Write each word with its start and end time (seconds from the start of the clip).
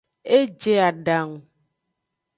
E 0.37 0.39
je 0.61 0.73
adangu. 0.89 1.39